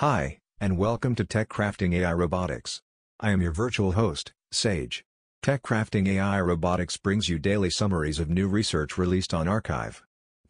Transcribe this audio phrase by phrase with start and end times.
[0.00, 2.80] Hi, and welcome to Tech Crafting AI Robotics.
[3.20, 5.04] I am your virtual host, Sage.
[5.42, 10.00] Tech Crafting AI Robotics brings you daily summaries of new research released on arXiv.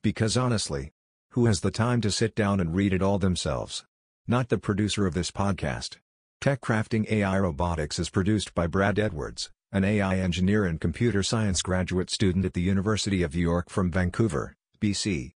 [0.05, 0.93] Because honestly,
[1.31, 3.85] who has the time to sit down and read it all themselves?
[4.29, 5.97] Not the producer of this podcast.
[6.41, 11.61] Tech Crafting AI Robotics is produced by Brad Edwards, an AI engineer and computer science
[11.61, 15.33] graduate student at the University of York from Vancouver, BC.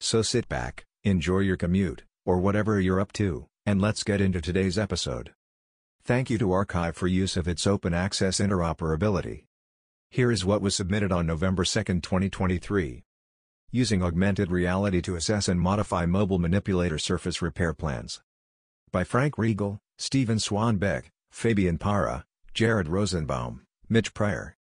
[0.00, 4.40] So sit back, enjoy your commute, or whatever you're up to, and let's get into
[4.40, 5.32] today's episode.
[6.04, 9.44] Thank you to arXiv for use of its open access interoperability.
[10.10, 13.04] Here is what was submitted on November 2, 2023.
[13.72, 18.22] Using augmented reality to assess and modify mobile manipulator surface repair plans.
[18.92, 24.56] By Frank Regal, Stephen Swanbeck, Fabian Parra, Jared Rosenbaum, Mitch Pryor.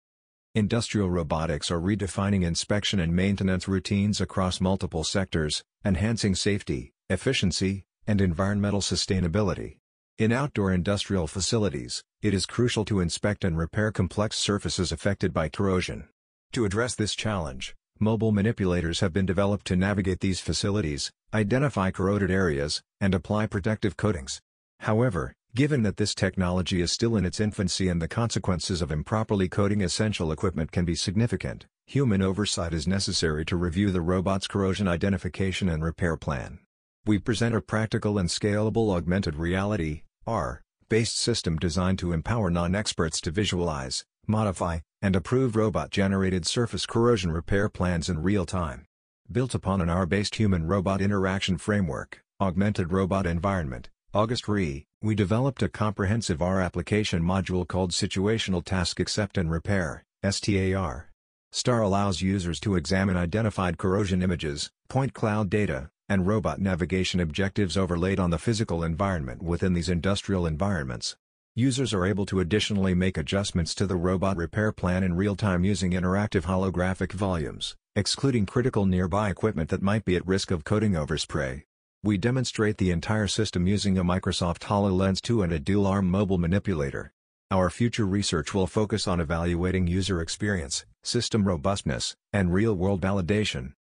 [0.55, 8.21] Industrial robotics are redefining inspection and maintenance routines across multiple sectors, enhancing safety, efficiency, and
[8.21, 9.77] environmental sustainability.
[10.17, 15.49] In outdoor industrial facilities, it is crucial to inspect and repair complex surfaces affected by
[15.49, 16.09] corrosion.
[16.53, 22.31] To address this challenge, mobile manipulators have been developed to navigate these facilities, identify corroded
[22.31, 24.41] areas, and apply protective coatings.
[24.79, 29.49] However, Given that this technology is still in its infancy and the consequences of improperly
[29.49, 34.87] coating essential equipment can be significant, human oversight is necessary to review the robot's corrosion
[34.87, 36.61] identification and repair plan.
[37.07, 43.23] We present a practical and scalable augmented reality AR, based system designed to empower non-experts
[43.23, 48.85] to visualize, modify, and approve robot-generated surface corrosion repair plans in real time.
[49.33, 56.43] Built upon an AR-based human-robot interaction framework, Augmented Robot Environment, AugRE, we developed a comprehensive
[56.43, 61.11] AR application module called Situational Task Accept and Repair STAR.
[61.51, 67.77] STAR allows users to examine identified corrosion images, point cloud data, and robot navigation objectives
[67.77, 71.17] overlaid on the physical environment within these industrial environments.
[71.55, 75.65] Users are able to additionally make adjustments to the robot repair plan in real time
[75.65, 80.93] using interactive holographic volumes, excluding critical nearby equipment that might be at risk of coating
[80.93, 81.63] overspray.
[82.03, 87.13] We demonstrate the entire system using a Microsoft HoloLens 2 and a dual-arm mobile manipulator.
[87.53, 93.75] Our future research will focus on evaluating user experience, system robustness, and real-world validation.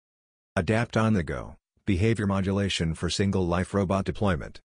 [0.56, 1.56] Adapt on the go,
[1.88, 4.60] behavior modulation for single-life robot deployment.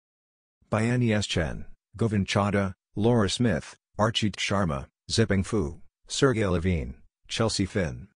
[0.68, 1.24] By Annie S.
[1.24, 1.66] Chen,
[1.96, 6.96] Govind Chadha, Laura Smith, Archit Sharma, Zipeng Fu, Sergey Levine,
[7.28, 8.08] Chelsea Finn.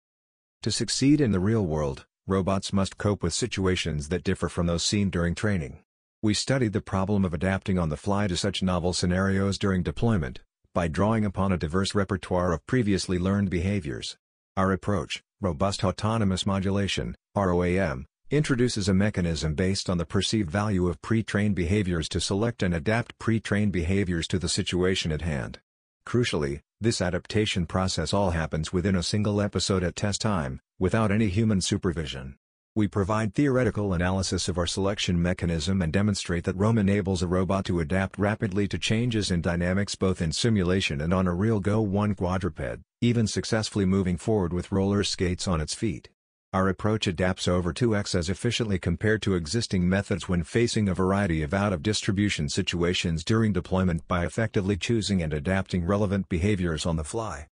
[0.62, 4.84] To succeed in the real world, robots must cope with situations that differ from those
[4.84, 5.78] seen during training.
[6.20, 10.40] We studied the problem of adapting on the fly to such novel scenarios during deployment,
[10.74, 14.16] by drawing upon a diverse repertoire of previously learned behaviors.
[14.56, 21.00] Our approach, Robust Autonomous Modulation, ROAM, introduces a mechanism based on the perceived value of
[21.00, 25.60] pre-trained behaviors to select and adapt pre-trained behaviors to the situation at hand.
[26.04, 31.28] Crucially, this adaptation process all happens within a single episode at test time, without any
[31.28, 32.34] human supervision.
[32.74, 37.64] We provide theoretical analysis of our selection mechanism and demonstrate that ROAM enables a robot
[37.66, 41.80] to adapt rapidly to changes in dynamics both in simulation and on a real Go
[41.80, 46.10] 1 quadruped, even successfully moving forward with roller skates on its feet.
[46.56, 51.42] Our approach adapts over 2x as efficiently compared to existing methods when facing a variety
[51.42, 57.48] of out-of-distribution situations during deployment by effectively choosing and adapting relevant behaviors on the fly.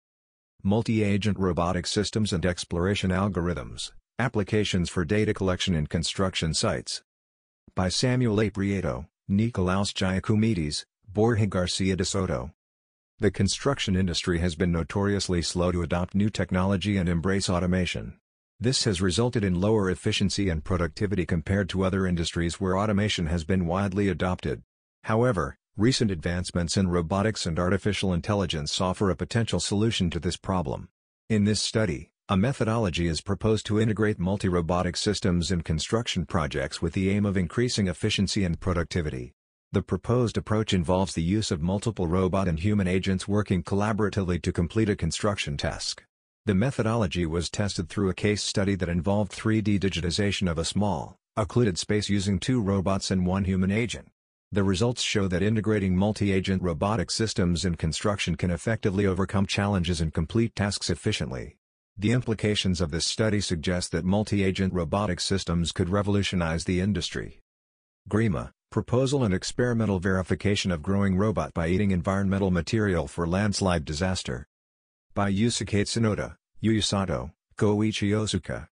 [0.62, 7.02] Multi-agent robotic systems and exploration algorithms, applications for data collection in construction sites.
[7.74, 8.50] By Samuel A.
[8.50, 12.52] Prieto, Nikolaos Giakoumidis, Borja Garcia de Soto.
[13.18, 18.20] The construction industry has been notoriously slow to adopt new technology and embrace automation.
[18.62, 23.42] This has resulted in lower efficiency and productivity compared to other industries where automation has
[23.42, 24.62] been widely adopted.
[25.02, 30.90] However, recent advancements in robotics and artificial intelligence offer a potential solution to this problem.
[31.28, 36.92] In this study, a methodology is proposed to integrate multi-robotic systems in construction projects with
[36.92, 39.32] the aim of increasing efficiency and productivity.
[39.72, 44.52] The proposed approach involves the use of multiple robot and human agents working collaboratively to
[44.52, 46.04] complete a construction task.
[46.44, 51.16] The methodology was tested through a case study that involved 3D digitization of a small,
[51.36, 54.08] occluded space using two robots and one human agent.
[54.50, 60.12] The results show that integrating multi-agent robotic systems in construction can effectively overcome challenges and
[60.12, 61.58] complete tasks efficiently.
[61.96, 67.38] The implications of this study suggest that multi-agent robotic systems could revolutionize the industry.
[68.08, 74.48] GREMA, Proposal and Experimental Verification of Growing Robot by Eating Environmental Material for Landslide Disaster
[75.14, 78.68] by Yusuke Tsunoda, Yuya Sato, Koichi Osuka.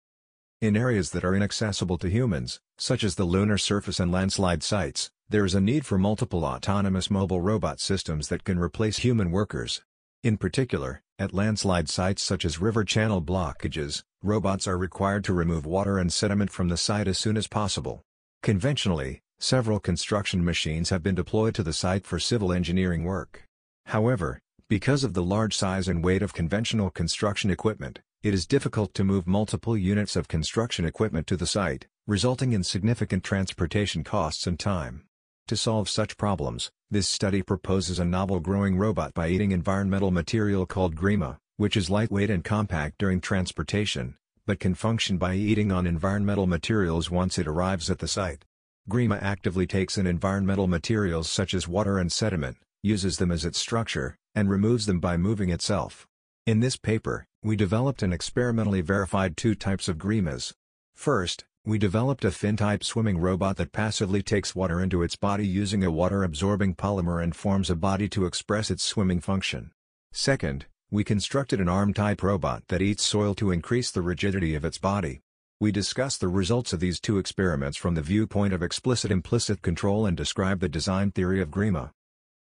[0.60, 5.10] In areas that are inaccessible to humans, such as the lunar surface and landslide sites,
[5.28, 9.82] there is a need for multiple autonomous mobile robot systems that can replace human workers.
[10.22, 15.66] In particular, at landslide sites such as river channel blockages, robots are required to remove
[15.66, 18.02] water and sediment from the site as soon as possible.
[18.42, 23.44] Conventionally, several construction machines have been deployed to the site for civil engineering work.
[23.86, 24.40] However,
[24.70, 29.02] because of the large size and weight of conventional construction equipment, it is difficult to
[29.02, 34.60] move multiple units of construction equipment to the site, resulting in significant transportation costs and
[34.60, 35.02] time.
[35.48, 40.66] To solve such problems, this study proposes a novel growing robot by eating environmental material
[40.66, 44.14] called GREMA, which is lightweight and compact during transportation,
[44.46, 48.44] but can function by eating on environmental materials once it arrives at the site.
[48.88, 53.58] GREMA actively takes in environmental materials such as water and sediment, uses them as its
[53.58, 56.06] structure, and removes them by moving itself.
[56.46, 60.52] In this paper, we developed and experimentally verified two types of GREMAs.
[60.94, 65.84] First, we developed a fin-type swimming robot that passively takes water into its body using
[65.84, 69.70] a water-absorbing polymer and forms a body to express its swimming function.
[70.12, 74.78] Second, we constructed an arm-type robot that eats soil to increase the rigidity of its
[74.78, 75.20] body.
[75.60, 80.16] We discuss the results of these two experiments from the viewpoint of explicit-implicit control and
[80.16, 81.92] describe the design theory of GREMA.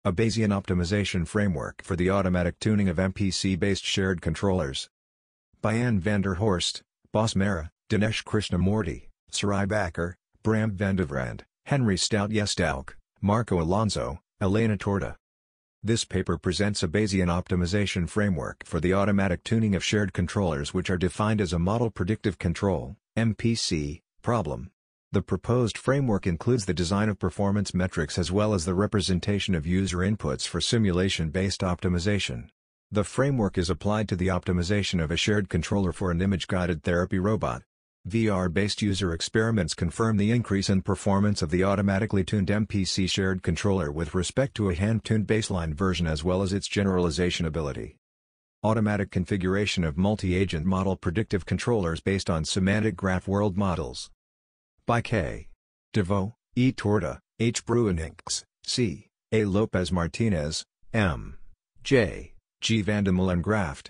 [0.05, 4.89] A Bayesian optimization framework for the automatic tuning of MPC-based shared controllers.
[5.61, 6.83] By Anne van der Horst,
[7.13, 10.13] Mehra, Dinesh Krishnamoorthy, Sarai Bakker,
[10.43, 15.17] Bram van de Vrande, Henry Stoutjesdijk, Marco Alonso, Elena Torta.
[15.83, 20.89] This paper presents a Bayesian optimization framework for the automatic tuning of shared controllers which
[20.89, 24.71] are defined as a model predictive control MPC, problem.
[25.13, 29.65] The proposed framework includes the design of performance metrics as well as the representation of
[29.65, 32.49] user inputs for simulation-based optimization.
[32.91, 37.19] The framework is applied to the optimization of a shared controller for an image-guided therapy
[37.19, 37.61] robot.
[38.05, 43.89] VR-based user experiments confirm the increase in performance of the automatically tuned MPC shared controller
[43.89, 47.95] with respect to a hand-tuned baseline version as well as its generalization ability.
[48.61, 54.09] Automatic configuration of multi-agent model predictive controllers based on semantic graph world models
[54.87, 55.49] by K.
[55.91, 56.71] DeVoe, E.
[56.71, 57.65] Torta, H.
[57.65, 59.09] Bruyninckx, C.
[59.33, 59.43] A.
[59.43, 60.63] Lopez Martinez,
[60.93, 61.37] M.
[61.83, 62.33] J.
[62.61, 62.81] G.
[62.81, 63.89] van de Molengraft.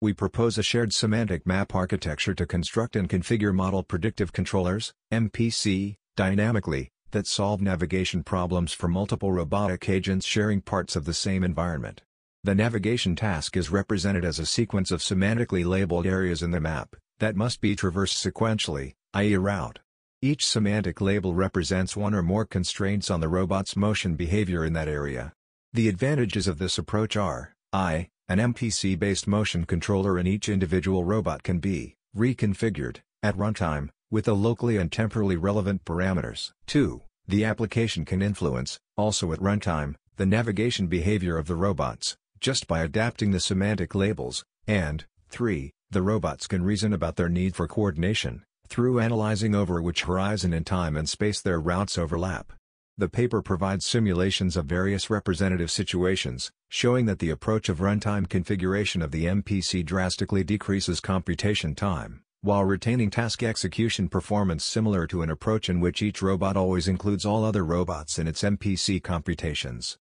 [0.00, 5.96] We propose a shared semantic map architecture to construct and configure model predictive controllers, MPC,
[6.16, 12.02] dynamically, that solve navigation problems for multiple robotic agents sharing parts of the same environment.
[12.44, 16.94] The navigation task is represented as a sequence of semantically labeled areas in the map,
[17.18, 19.34] that must be traversed sequentially, i.e.
[19.34, 19.80] route.
[20.22, 24.86] Each semantic label represents one or more constraints on the robot's motion behavior in that
[24.86, 25.32] area.
[25.72, 31.42] The advantages of this approach are, I, an MPC-based motion controller in each individual robot
[31.42, 36.52] can be reconfigured, at runtime, with the locally and temporally relevant parameters.
[36.66, 37.00] 2.
[37.26, 42.82] The application can influence, also at runtime, the navigation behavior of the robots, just by
[42.82, 45.70] adapting the semantic labels, and 3.
[45.90, 50.64] The robots can reason about their need for coordination, through analyzing over which horizon in
[50.64, 52.52] time and space their routes overlap.
[52.96, 59.02] The paper provides simulations of various representative situations, showing that the approach of runtime configuration
[59.02, 65.30] of the MPC drastically decreases computation time, while retaining task execution performance similar to an
[65.30, 69.98] approach in which each robot always includes all other robots in its MPC computations.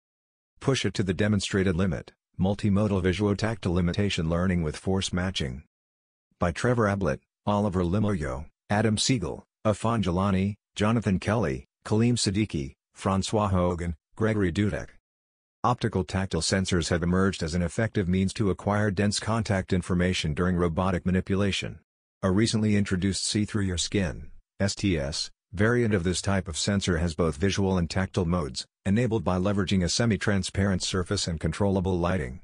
[0.59, 5.63] Push it to the demonstrated limit, multimodal visuotactile imitation learning with force matching.
[6.39, 13.93] By Trevor Ablett, Oliver Limoyo, Adam Siegel, Affan Jilani, Jonathan Kelly, Kaleem Siddiqi, Francois Hogan,
[14.15, 14.87] Gregory Dudek.
[15.63, 20.55] Optical tactile sensors have emerged as an effective means to acquire dense contact information during
[20.55, 21.77] robotic manipulation.
[22.23, 24.31] A recently introduced see-through-your-skin
[24.65, 29.37] STS, variant of this type of sensor has both visual and tactile modes, enabled by
[29.37, 32.39] leveraging a semi-transparent surface and controllable lighting.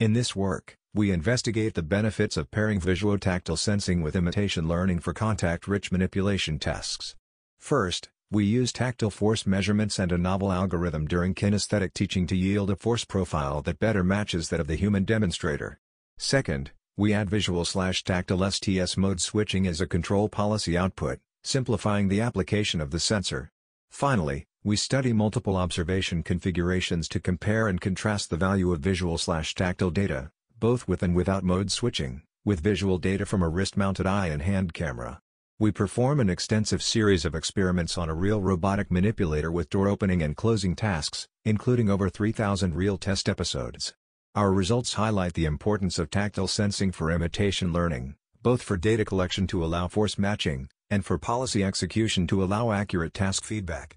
[0.00, 5.12] In this work, we investigate the benefits of pairing visuotactile sensing with imitation learning for
[5.12, 7.14] contact-rich manipulation tasks.
[7.58, 12.70] First, we use tactile force measurements and a novel algorithm during kinesthetic teaching to yield
[12.70, 15.78] a force profile that better matches that of the human demonstrator.
[16.16, 22.80] Second, we add visual-slash-tactile STS mode switching as a control policy output, simplifying the application
[22.80, 23.50] of the sensor.
[23.90, 30.30] Finally, we study multiple observation configurations to compare and contrast the value of visual-slash-tactile data,
[30.58, 34.72] both with and without mode switching, with visual data from a wrist-mounted eye and hand
[34.72, 35.20] camera.
[35.58, 40.22] We perform an extensive series of experiments on a real robotic manipulator with door opening
[40.22, 43.94] and closing tasks, including over 3,000 real test episodes.
[44.34, 49.46] Our results highlight the importance of tactile sensing for imitation learning, both for data collection
[49.46, 53.96] to allow force matching, and for policy execution to allow accurate task feedback.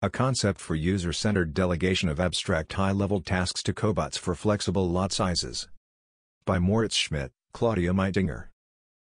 [0.00, 5.68] A concept for user-centered delegation of abstract high-level tasks to cobots for flexible lot sizes.
[6.46, 8.50] By Moritz Schmidt, Claudia Meitinger.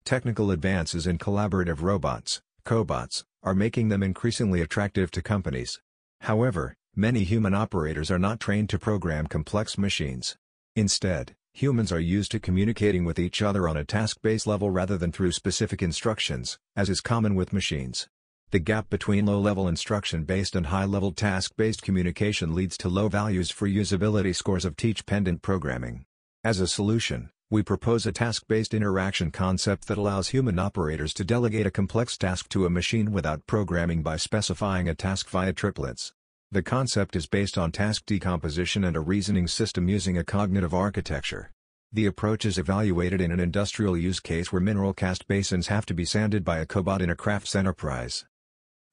[0.05, 5.81] Technical advances in collaborative robots, cobots, are making them increasingly attractive to companies.
[6.23, 10.37] However, many human operators are not trained to program complex machines.
[10.75, 15.13] Instead, humans are used to communicating with each other on a task-based level rather than
[15.13, 18.09] through specific instructions, as is common with machines.
[18.51, 24.35] The gap between low-level instruction-based and high-level task-based communication leads to low values for usability
[24.35, 26.07] scores of teach-pendant programming.
[26.43, 31.67] As a solution, we propose a task-based interaction concept that allows human operators to delegate
[31.67, 36.15] a complex task to a machine without programming by specifying a task via triplets.
[36.51, 41.53] The concept is based on task decomposition and a reasoning system using a cognitive architecture.
[41.93, 45.95] The approach is evaluated in an industrial use case where mineral cast basins have to
[45.95, 48.25] be sanded by a cobot in a crafts enterprise.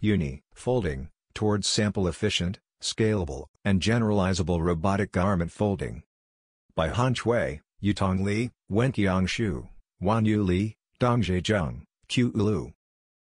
[0.02, 6.04] Uni, folding, towards sample-efficient, scalable, and generalizable robotic garment folding.
[6.78, 9.68] By Han Chui, Yutong Li, Wenqiang Xu,
[10.00, 12.72] Wanyu Li, Dongzhe Zheng, Cewu Lu.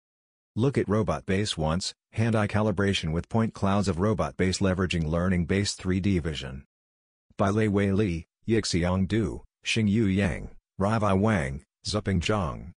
[0.54, 5.80] Look at Robot Base once, hand-eye calibration with point clouds of Robot Base leveraging learning-based
[5.80, 6.66] 3D vision.
[7.38, 12.72] By Lei Wei Li, Yixiang Du, Xingyu Yang, Riwei Wang, Xuping Zhang.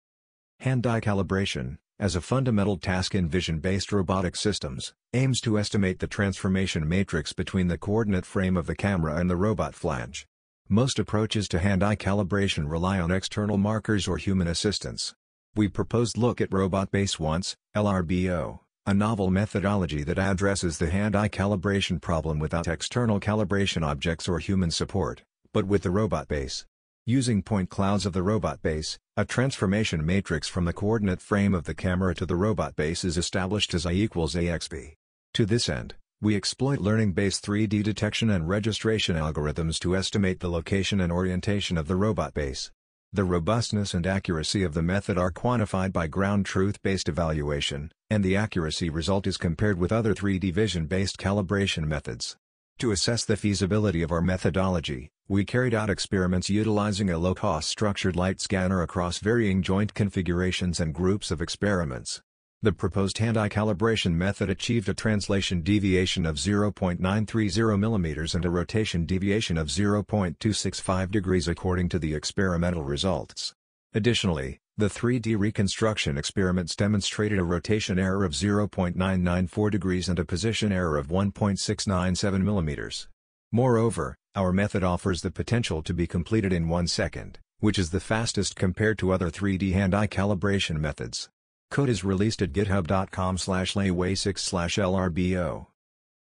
[0.60, 6.88] Hand-eye calibration, as a fundamental task in vision-based robotic systems, aims to estimate the transformation
[6.88, 10.28] matrix between the coordinate frame of the camera and the robot flange.
[10.68, 15.14] Most approaches to hand-eye calibration rely on external markers or human assistance.
[15.56, 21.30] We proposed look at Robot Base once, LRBO, a novel methodology that addresses the hand-eye
[21.30, 25.24] calibration problem without external calibration objects or human support,
[25.54, 26.66] but with the robot base.
[27.08, 31.66] Using point clouds of the robot base, a transformation matrix from the coordinate frame of
[31.66, 34.94] the camera to the robot base is established as I equals AXB.
[35.36, 41.00] To this end, we exploit learning-based 3D detection and registration algorithms to estimate the location
[41.00, 42.72] and orientation of the robot base.
[43.14, 48.36] The robustness and accuracy of the method are quantified by ground truth-based evaluation, and the
[48.36, 52.36] accuracy result is compared with other 3D vision-based calibration methods.
[52.80, 58.16] To assess the feasibility of our methodology, we carried out experiments utilizing a low-cost structured
[58.16, 62.22] light scanner across varying joint configurations and groups of experiments.
[62.62, 69.06] The proposed hand-eye calibration method achieved a translation deviation of 0.930 mm and a rotation
[69.08, 73.56] deviation of 0.265 degrees according to the experimental results.
[73.96, 80.72] Additionally, the 3D reconstruction experiments demonstrated a rotation error of 0.994 degrees and a position
[80.72, 83.08] error of 1.697 mm.
[83.56, 88.02] Moreover, our method offers the potential to be completed in one second, which is the
[88.02, 91.30] fastest compared to other 3D hand-eye calibration methods.
[91.72, 95.68] Code is released at github.com slash layway6 slash lrbo.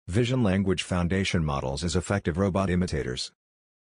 [0.07, 3.33] Vision Language Foundation Models as Effective Robot Imitators.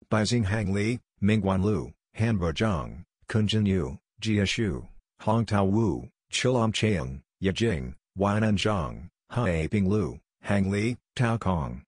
[0.10, 4.88] By Xinghang Li, Mingguan Lu, Hanbo Zhang, Cunjun Yu, Jia Xu,
[5.24, 11.84] Hongtao Wu, Chilam Cheang, Yajing, Weinan Zhang, Haiping Lu, Hang Li, Tao Kong.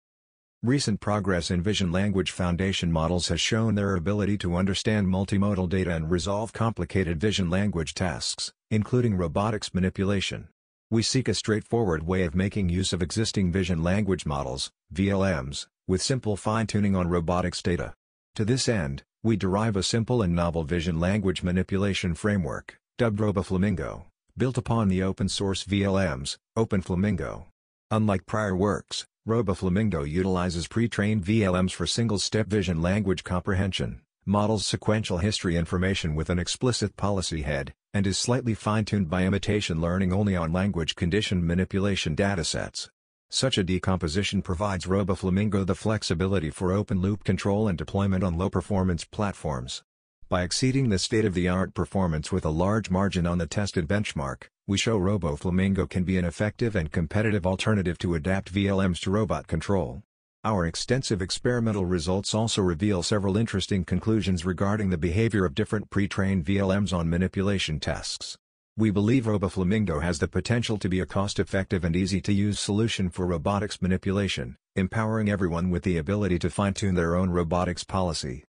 [0.63, 5.95] Recent progress in Vision Language Foundation models has shown their ability to understand multimodal data
[5.95, 10.49] and resolve complicated vision language tasks, including robotics manipulation.
[10.91, 16.01] We seek a straightforward way of making use of existing vision language models, VLMs, with
[16.01, 17.93] simple fine-tuning on robotics data.
[18.35, 24.07] To this end, we derive a simple and novel vision language manipulation framework, dubbed RoboFlamingo,
[24.37, 27.45] built upon the open-source VLMs, OpenFlamingo.
[27.91, 35.55] Unlike prior works, RoboFlamingo utilizes pre-trained VLMs for single-step vision language comprehension, models sequential history
[35.55, 40.51] information with an explicit policy head, and is slightly fine-tuned by imitation learning only on
[40.51, 42.89] language condition manipulation datasets.
[43.29, 49.83] Such a decomposition provides RoboFlamingo the flexibility for open-loop control and deployment on low-performance platforms.
[50.29, 54.99] By exceeding the state-of-the-art performance with a large margin on the tested benchmark, we show
[54.99, 60.03] RoboFlamingo can be an effective and competitive alternative to adapt VLMs to robot control.
[60.43, 66.45] Our extensive experimental results also reveal several interesting conclusions regarding the behavior of different pre-trained
[66.45, 68.37] VLMs on manipulation tasks.
[68.77, 73.81] We believe RoboFlamingo has the potential to be a cost-effective and easy-to-use solution for robotics
[73.81, 78.43] manipulation, empowering everyone with the ability to fine-tune their own robotics policy.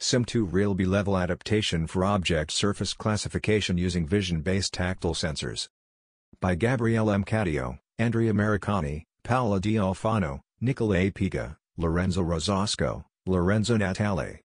[0.00, 5.68] SIM2 Real B-level adaptation for object surface classification using vision-based tactile sensors.
[6.40, 7.24] By Gabriele M.
[7.24, 11.10] Caddeo, Andrea Maracani, Paola Di Alfano, Nicola.
[11.10, 14.38] Piga, Lorenzo Rosasco, Lorenzo Natale.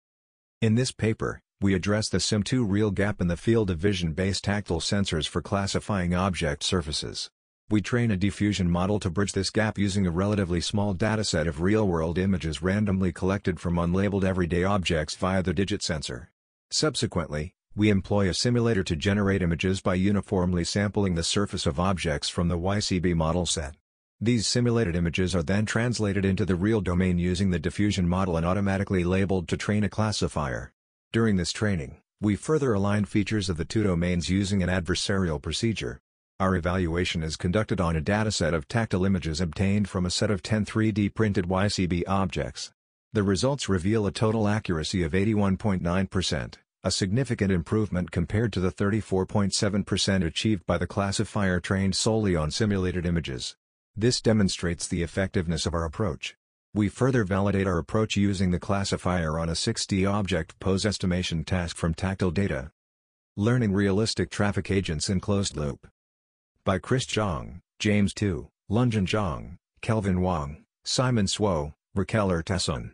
[0.59, 4.79] In this paper, we address the SIM2 Real gap in the field of vision-based tactile
[4.79, 7.29] sensors for classifying object surfaces.
[7.73, 11.59] We train a diffusion model to bridge this gap using a relatively small dataset of
[11.59, 16.29] real-world images randomly collected from unlabeled everyday objects via the digit sensor.
[16.69, 22.29] Subsequently, we employ a simulator to generate images by uniformly sampling the surface of objects
[22.29, 23.73] from the YCB model set.
[24.21, 28.45] These simulated images are then translated into the real domain using the diffusion model and
[28.45, 30.73] automatically labeled to train a classifier.
[31.11, 36.02] During this training, we further align features of the two domains using an adversarial procedure.
[36.43, 40.43] Our evaluation is conducted on a dataset of tactile images obtained from a set of
[40.43, 42.73] 10 3D printed YCB objects.
[43.13, 50.25] The results reveal a total accuracy of 81.9%, a significant improvement compared to the 34.7%
[50.25, 53.55] achieved by the classifier trained solely on simulated images.
[53.95, 56.35] This demonstrates the effectiveness of our approach.
[56.73, 61.77] We further validate our approach using the classifier on a 6D object pose estimation task
[61.77, 62.73] from tactile data.
[63.37, 65.87] Learning realistic traffic agents in closed loop
[66.65, 72.91] by Chris Zhang, James Tu, Lunjun Zhang, Kelvin Wang, Simon Suo, Raquel Urtasun.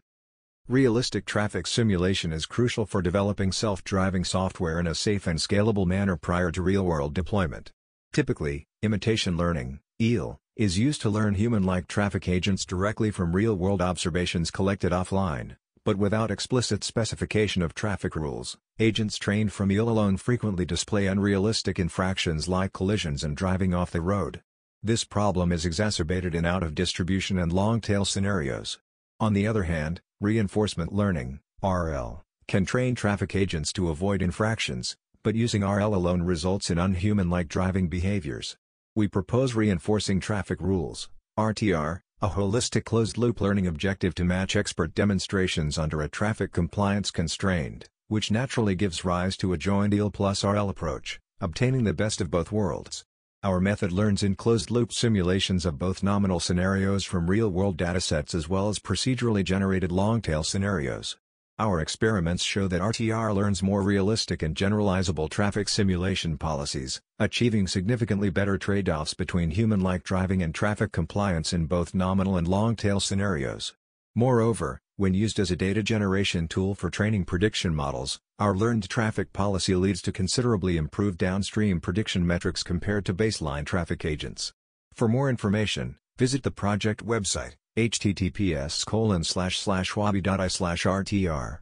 [0.68, 6.16] Realistic traffic simulation is crucial for developing self-driving software in a safe and scalable manner
[6.16, 7.72] prior to real-world deployment.
[8.12, 14.50] Typically, imitation learning, EIL, is used to learn human-like traffic agents directly from real-world observations
[14.50, 18.58] collected offline, but without explicit specification of traffic rules.
[18.80, 24.02] Agents trained from EIL alone frequently display unrealistic infractions like collisions and driving off the
[24.02, 24.42] road.
[24.82, 28.80] This problem is exacerbated in out-of-distribution and long-tail scenarios.
[29.20, 35.36] On the other hand, reinforcement learning RL, can train traffic agents to avoid infractions, but
[35.36, 38.56] using RL alone results in unhuman-like driving behaviors.
[38.96, 45.78] We propose reinforcing traffic rules RTR, a holistic closed-loop learning objective to match expert demonstrations
[45.78, 50.68] under a traffic compliance constraint which naturally gives rise to a joined EIL plus RL
[50.68, 53.06] approach, obtaining the best of both worlds.
[53.44, 58.68] Our method learns in closed-loop simulations of both nominal scenarios from real-world datasets as well
[58.68, 61.18] as procedurally generated long-tail scenarios.
[61.62, 68.30] Our experiments show that RTR learns more realistic and generalizable traffic simulation policies, achieving significantly
[68.30, 73.74] better trade-offs between human-like driving and traffic compliance in both nominal and long-tail scenarios.
[74.16, 79.34] Moreover, when used as a data generation tool for training prediction models, our learned traffic
[79.34, 84.54] policy leads to considerably improved downstream prediction metrics compared to baseline traffic agents.
[84.94, 87.56] For more information, visit the project website,
[87.88, 91.60] https colon slash slash wabi.i rtr.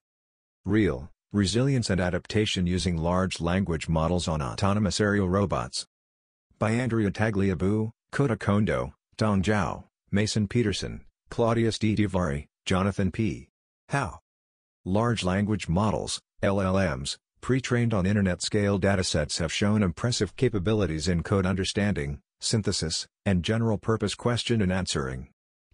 [0.65, 5.85] Real, Resilience and Adaptation Using Large Language Models on Autonomous Aerial Robots.
[6.57, 11.95] By Andrea Tagliabue, Kota Kondo, Dong Zhao, Mason Peterson, Claudius D.
[11.95, 13.49] Tewari, Jonathan P.
[13.89, 14.19] How?
[14.85, 22.19] Large language models, LLMs, pre-trained on internet-scale datasets have shown impressive capabilities in code understanding,
[22.39, 25.27] synthesis, and general-purpose question and answering.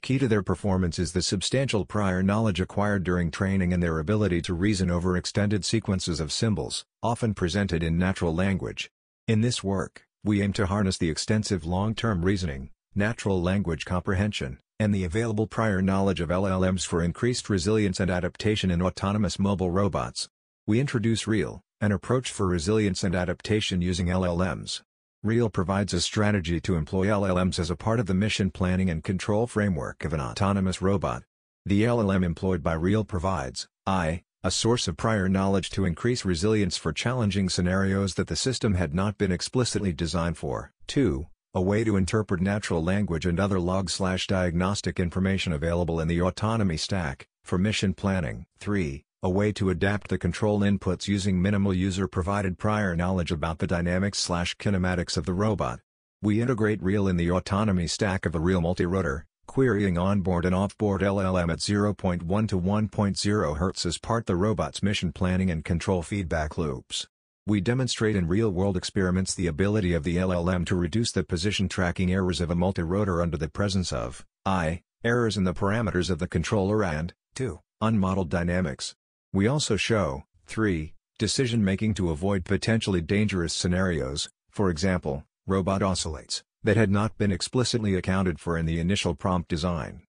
[0.03, 4.41] Key to their performance is the substantial prior knowledge acquired during training and their ability
[4.41, 8.91] to reason over extended sequences of symbols, often presented in natural language.
[9.29, 14.93] In this work, we aim to harness the extensive long-term reasoning, natural language comprehension, and
[14.93, 20.27] the available prior knowledge of LLMs for increased resilience and adaptation in autonomous mobile robots.
[20.67, 24.81] We introduce REAL, an approach for resilience and adaptation using LLMs.
[25.23, 29.01] REAL provides a strategy to employ LLMs as a part of the mission planning and
[29.01, 31.23] control framework of an autonomous robot.
[31.65, 36.75] The LLM employed by REAL provides, I, a source of prior knowledge to increase resilience
[36.75, 40.73] for challenging scenarios that the system had not been explicitly designed for.
[40.87, 41.25] 2.
[41.53, 46.21] a way to interpret natural language and other log slash diagnostic information available in the
[46.21, 48.45] autonomy stack, for mission planning.
[48.59, 49.05] 3.
[49.25, 54.17] A way to adapt the control inputs using minimal user-provided prior knowledge about the dynamics
[54.17, 55.79] slash kinematics of the robot.
[56.21, 60.99] We integrate ReAL in the autonomy stack of the ReAL multirotor, querying onboard and offboard
[60.99, 66.57] LLM at 0.1 to 1.0 Hz as part the robot's mission planning and control feedback
[66.57, 67.07] loops.
[67.47, 72.11] We demonstrate in real-world experiments the ability of the LLM to reduce the position tracking
[72.11, 74.81] errors of a multirotor under the presence of I.
[75.01, 77.61] Errors in the parameters of the controller and 2.
[77.79, 78.95] Unmodeled dynamics.
[79.33, 80.93] We also show 3.
[81.17, 87.95] Decision-making to avoid potentially dangerous scenarios, for example, robot oscillates, that had not been explicitly
[87.95, 90.03] accounted for in the initial prompt design.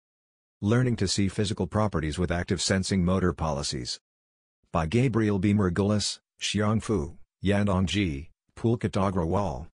[0.60, 3.98] Learning to see physical properties with active sensing motor policies.
[4.72, 5.54] By Gabriel B.
[5.54, 7.16] Margolis, Xiang Fu.
[7.42, 9.68] Yandong Ji, Pulkit Agrawal.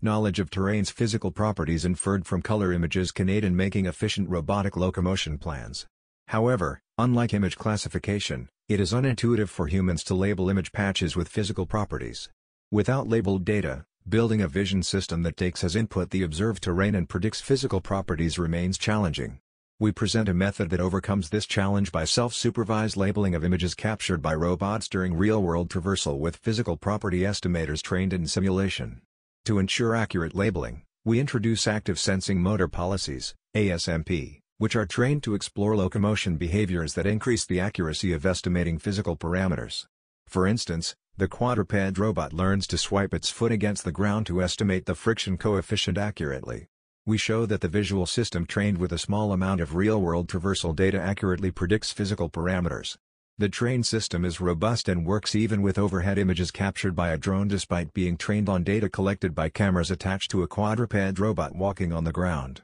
[0.00, 4.78] Knowledge of terrain's physical properties inferred from color images can aid in making efficient robotic
[4.78, 5.86] locomotion plans.
[6.28, 11.64] However, unlike image classification, it is unintuitive for humans to label image patches with physical
[11.64, 12.28] properties.
[12.70, 17.08] Without labeled data, building a vision system that takes as input the observed terrain and
[17.08, 19.38] predicts physical properties remains challenging.
[19.80, 24.34] We present a method that overcomes this challenge by self-supervised labeling of images captured by
[24.34, 29.00] robots during real-world traversal with physical property estimators trained in simulation.
[29.46, 35.34] To ensure accurate labeling, we introduce active sensing motor policies, ASMP, which are trained to
[35.34, 39.86] explore locomotion behaviors that increase the accuracy of estimating physical parameters.
[40.26, 44.86] For instance, the quadruped robot learns to swipe its foot against the ground to estimate
[44.86, 46.66] the friction coefficient accurately.
[47.06, 51.00] We show that the visual system trained with a small amount of real-world traversal data
[51.00, 52.98] accurately predicts physical parameters.
[53.38, 57.46] The trained system is robust and works even with overhead images captured by a drone
[57.46, 62.02] despite being trained on data collected by cameras attached to a quadruped robot walking on
[62.02, 62.62] the ground.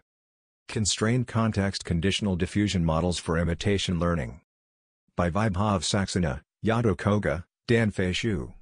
[0.69, 4.41] Constrained Context Conditional Diffusion Models for Imitation Learning
[5.17, 8.55] By Vaibhav Saxena, Yotto Koga, Danfei Xu.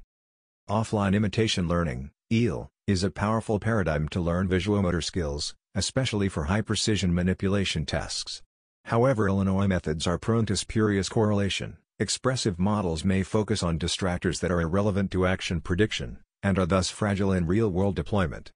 [0.68, 7.14] Offline imitation learning, EIL, is a powerful paradigm to learn visuomotor skills, especially for high-precision
[7.14, 8.42] manipulation tasks.
[8.84, 14.50] However Illinois methods are prone to spurious correlation, expressive models may focus on distractors that
[14.50, 18.50] are irrelevant to action prediction, and are thus fragile in real-world deployment.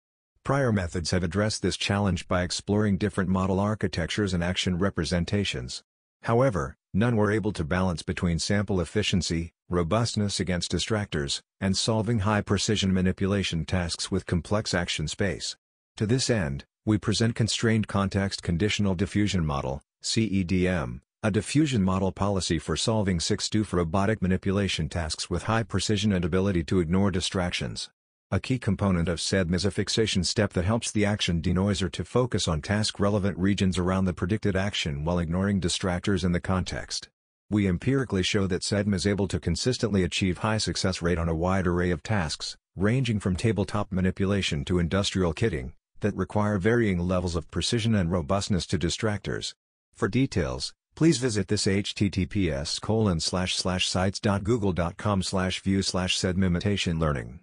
[0.47, 5.83] Prior methods have addressed this challenge by exploring different model architectures and action representations.
[6.23, 12.95] However, none were able to balance between sample efficiency, robustness against distractors, and solving high-precision
[12.95, 15.57] manipulation tasks with complex action space.
[15.97, 22.61] To this end, we present Constrained Context Conditional Diffusion Model, CEDM, a diffusion model policy
[22.61, 27.91] for solving 6-DoF robotic manipulation tasks with high precision and ability to ignore distractions.
[28.33, 32.05] A key component of CEDM is a fixation step that helps the action denoiser to
[32.05, 37.09] focus on task-relevant regions around the predicted action while ignoring distractors in the context.
[37.51, 41.37] We empirically show that SEDM is able to consistently achieve high success rate on a
[41.37, 47.37] wide array of tasks, ranging from tabletop manipulation to industrial kitting, that require varying levels
[47.37, 49.55] of precision and robustness to distractors.
[49.95, 56.99] For details, please visit this https colon slash slash sites.google.com slash view slash sedm imitation
[56.99, 57.39] learning.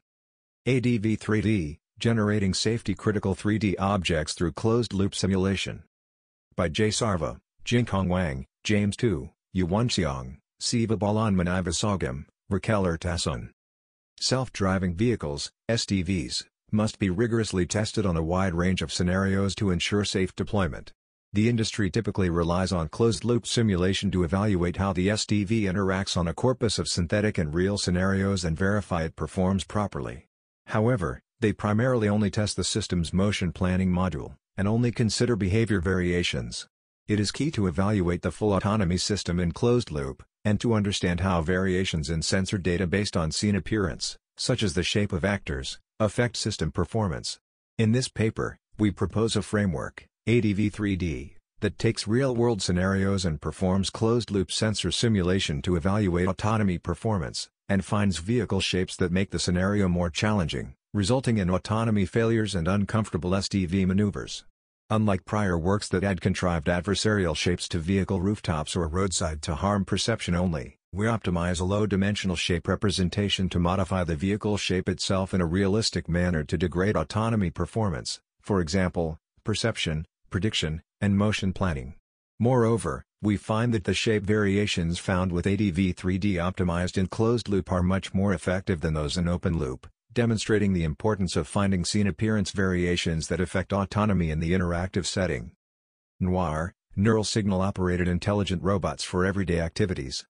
[0.65, 5.83] ADV 3D, Generating Safety Critical 3D Objects Through Closed-Loop Simulation.
[6.55, 6.87] By J.
[6.87, 13.49] Sarva, Jingkang Wang, James Tu, Yuan Xiang, Siva Balan Manivasagam, Raquel Urtasun.
[14.21, 20.05] Self-driving vehicles, SDVs, must be rigorously tested on a wide range of scenarios to ensure
[20.05, 20.93] safe deployment.
[21.33, 26.33] The industry typically relies on closed-loop simulation to evaluate how the SDV interacts on a
[26.33, 30.27] corpus of synthetic and real scenarios and verify it performs properly.
[30.73, 36.67] However, they primarily only test the system's motion planning module, and only consider behavior variations.
[37.07, 41.19] It is key to evaluate the full autonomy system in closed loop, and to understand
[41.19, 45.77] how variations in sensor data based on scene appearance, such as the shape of actors,
[45.99, 47.37] affect system performance.
[47.77, 51.32] In this paper, we propose a framework, ADV3D,
[51.63, 58.17] that takes real-world scenarios and performs closed-loop sensor simulation to evaluate autonomy performance, and finds
[58.17, 63.87] vehicle shapes that make the scenario more challenging, resulting in autonomy failures and uncomfortable SDV
[63.87, 64.43] maneuvers.
[64.89, 69.85] Unlike prior works that add contrived adversarial shapes to vehicle rooftops or roadside to harm
[69.85, 75.39] perception only, we optimize a low-dimensional shape representation to modify the vehicle shape itself in
[75.39, 81.93] a realistic manner to degrade autonomy performance, for example, perception, prediction, and motion planning.
[82.39, 87.83] Moreover, we find that the shape variations found with ADV3D optimized in closed loop are
[87.83, 92.49] much more effective than those in open loop, demonstrating the importance of finding scene appearance
[92.49, 95.51] variations that affect autonomy in the interactive setting.
[96.19, 100.25] Noir, Neural Signal-Operated Intelligent Robots for Everyday Activities.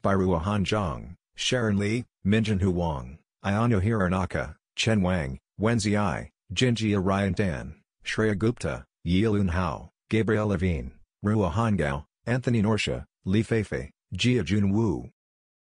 [0.00, 7.74] By Ruohan Zhang, Sharon Li, Minjin Wang, Ayano Hiranaka, Chen Wang, Wenzi Jinjia Ryan Dan,
[8.02, 10.90] Shreya Gupta, Yilun Hao, Gabriel Levine,
[11.24, 15.10] Ruohan Gao, Anthony Norcia, Li Feifei, Jiajun Wu.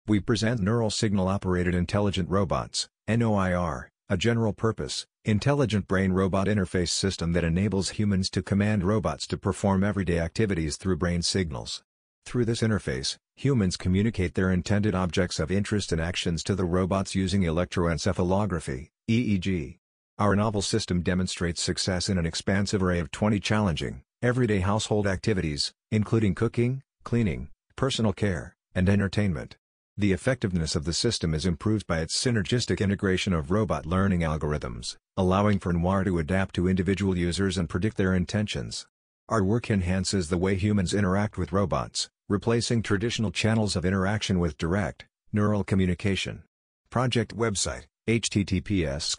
[0.07, 7.89] We present Neural Signal-Operated Intelligent Robots, NOIR, a general-purpose, intelligent brain-robot interface system that enables
[7.89, 11.83] humans to command robots to perform everyday activities through brain signals.
[12.25, 17.15] Through this interface, humans communicate their intended objects of interest and actions to the robots
[17.15, 19.79] using electroencephalography, EEG.
[20.17, 25.73] Our novel system demonstrates success in an expansive array of 20 challenging, everyday household activities,
[25.91, 29.57] including cooking, cleaning, personal care, and entertainment.
[29.97, 34.95] The effectiveness of the system is improved by its synergistic integration of robot learning algorithms,
[35.17, 38.87] allowing for Noir to adapt to individual users and predict their intentions.
[39.27, 44.57] Our work enhances the way humans interact with robots, replacing traditional channels of interaction with
[44.57, 46.43] direct, neural communication.
[46.89, 49.15] Project website, https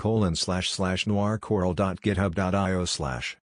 [1.06, 3.36] noircoral.github.io slash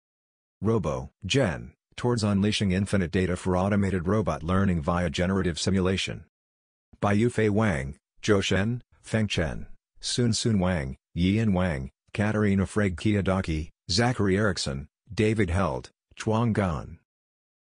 [0.62, 6.24] Robo, Gen, towards unleashing infinite data for automated robot learning via generative simulation
[7.02, 9.68] by Yufei Wang, Zhou Xian, Feng Chen,
[10.00, 17.00] Sun Sun Wang, Yian Wang, Katarina Freg Kiyodaki, Zackory Erickson, David Held, Chuang Gan.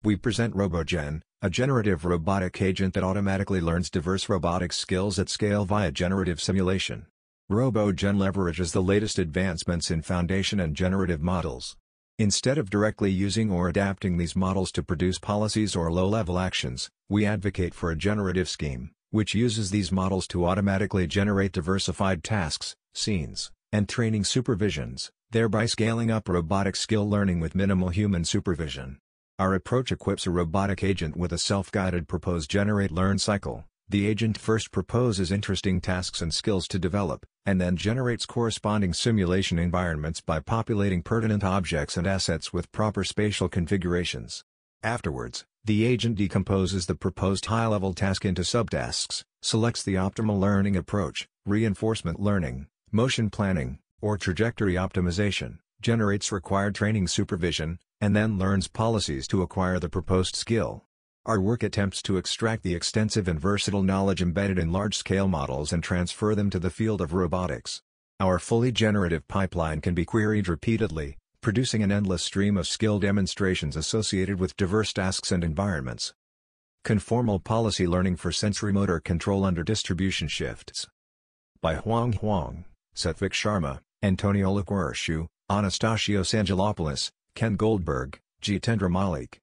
[0.03, 5.65] We present RoboGen, a generative robotic agent that automatically learns diverse robotic skills at scale
[5.65, 7.05] via generative simulation.
[7.49, 11.77] RoboGen leverages the latest advancements in foundation and generative models.
[12.19, 17.25] Instead of directly using or adapting these models to produce policies or low-level actions, we
[17.25, 23.49] advocate for a generative scheme which uses these models to automatically generate diversified tasks, scenes,
[23.71, 28.99] and training supervisions, thereby scaling up robotic skill learning with minimal human supervision.
[29.39, 33.63] Our approach equips a robotic agent with a self-guided propose generate learn cycle.
[33.87, 39.57] The agent first proposes interesting tasks and skills to develop, and then generates corresponding simulation
[39.57, 44.43] environments by populating pertinent objects and assets with proper spatial configurations.
[44.83, 51.29] Afterwards, the agent decomposes the proposed high-level task into subtasks, selects the optimal learning approach,
[51.45, 59.25] reinforcement learning, motion planning, or trajectory optimization, generates required training supervision, and then learns policies
[59.25, 60.83] to acquire the proposed skill.
[61.27, 65.83] Our work attempts to extract the extensive and versatile knowledge embedded in large-scale models and
[65.83, 67.81] transfer them to the field of robotics.
[68.21, 73.75] Our fully generative pipeline can be queried repeatedly, producing an endless stream of skill demonstrations
[73.75, 76.13] associated with diverse tasks and environments.
[76.85, 80.87] Conformal Policy Learning for Sensory-Motor Control Under Distribution Shifts
[81.59, 82.63] By Huang Huang,
[82.95, 89.41] Satvik Sharma, Antonio Loquercio, Anastasios Angelopoulos, Ken Goldberg, Jitendra Malik.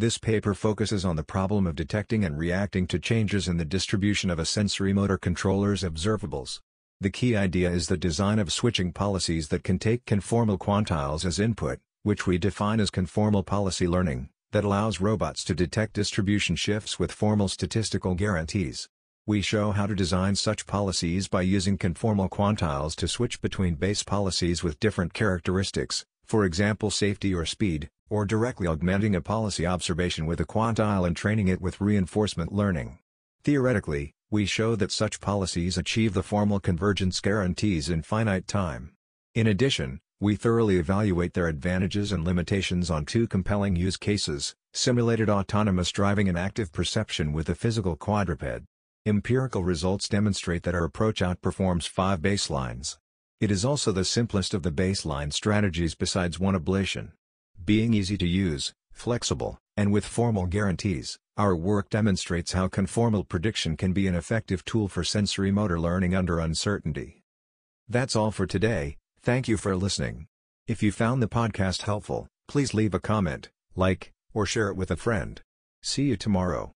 [0.00, 4.30] This paper focuses on the problem of detecting and reacting to changes in the distribution
[4.30, 6.60] of a sensory-motor controller's observables.
[7.00, 11.40] The key idea is the design of switching policies that can take conformal quantiles as
[11.40, 17.00] input, which we define as conformal policy learning, that allows robots to detect distribution shifts
[17.00, 18.88] with formal statistical guarantees.
[19.26, 24.04] We show how to design such policies by using conformal quantiles to switch between base
[24.04, 30.26] policies with different characteristics, for example safety or speed, or directly augmenting a policy observation
[30.26, 32.98] with a quantile and training it with reinforcement learning.
[33.44, 38.92] Theoretically, we show that such policies achieve the formal convergence guarantees in finite time.
[39.34, 45.30] In addition, we thoroughly evaluate their advantages and limitations on two compelling use cases, simulated
[45.30, 48.64] autonomous driving and active perception with a physical quadruped.
[49.06, 52.98] Empirical results demonstrate that our approach outperforms five baselines.
[53.40, 57.12] It is also the simplest of the baseline strategies besides one ablation.
[57.68, 63.76] Being easy to use, flexible, and with formal guarantees, our work demonstrates how conformal prediction
[63.76, 67.20] can be an effective tool for sensory motor learning under uncertainty.
[67.86, 70.28] That's all for today, thank you for listening.
[70.66, 74.90] If you found the podcast helpful, please leave a comment, like, or share it with
[74.90, 75.38] a friend.
[75.82, 76.66] See you tomorrow.